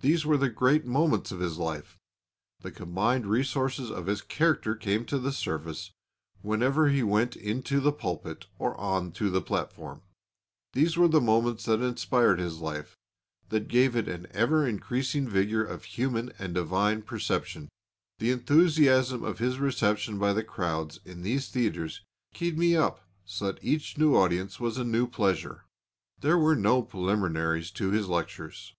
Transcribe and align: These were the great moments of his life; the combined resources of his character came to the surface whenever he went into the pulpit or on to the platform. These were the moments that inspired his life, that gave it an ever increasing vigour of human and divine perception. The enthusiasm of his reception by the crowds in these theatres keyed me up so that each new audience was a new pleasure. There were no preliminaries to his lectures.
These 0.00 0.26
were 0.26 0.36
the 0.36 0.48
great 0.48 0.84
moments 0.84 1.30
of 1.30 1.38
his 1.38 1.56
life; 1.58 1.96
the 2.62 2.72
combined 2.72 3.24
resources 3.28 3.92
of 3.92 4.06
his 4.06 4.20
character 4.20 4.74
came 4.74 5.04
to 5.04 5.20
the 5.20 5.30
surface 5.30 5.92
whenever 6.40 6.88
he 6.88 7.04
went 7.04 7.36
into 7.36 7.78
the 7.78 7.92
pulpit 7.92 8.46
or 8.58 8.74
on 8.76 9.12
to 9.12 9.30
the 9.30 9.40
platform. 9.40 10.02
These 10.72 10.96
were 10.96 11.06
the 11.06 11.20
moments 11.20 11.66
that 11.66 11.80
inspired 11.80 12.40
his 12.40 12.58
life, 12.58 12.96
that 13.50 13.68
gave 13.68 13.94
it 13.94 14.08
an 14.08 14.26
ever 14.32 14.66
increasing 14.66 15.28
vigour 15.28 15.62
of 15.62 15.84
human 15.84 16.32
and 16.40 16.52
divine 16.52 17.02
perception. 17.02 17.68
The 18.18 18.32
enthusiasm 18.32 19.22
of 19.22 19.38
his 19.38 19.60
reception 19.60 20.18
by 20.18 20.32
the 20.32 20.42
crowds 20.42 20.98
in 21.04 21.22
these 21.22 21.48
theatres 21.48 22.00
keyed 22.34 22.58
me 22.58 22.74
up 22.74 23.08
so 23.24 23.52
that 23.52 23.62
each 23.62 23.96
new 23.96 24.16
audience 24.16 24.58
was 24.58 24.76
a 24.78 24.82
new 24.82 25.06
pleasure. 25.06 25.64
There 26.20 26.36
were 26.38 26.56
no 26.56 26.82
preliminaries 26.82 27.70
to 27.78 27.90
his 27.92 28.08
lectures. 28.08 28.74